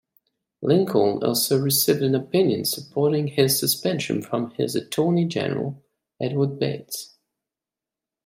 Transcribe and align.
Lincoln 0.63 1.23
also 1.23 1.59
received 1.59 2.01
an 2.01 2.15
opinion 2.15 2.65
supporting 2.65 3.27
his 3.27 3.59
suspension 3.59 4.23
from 4.23 4.49
his 4.57 4.75
Attorney 4.75 5.25
General, 5.25 5.79
Edward 6.19 6.57
Bates. 6.57 7.17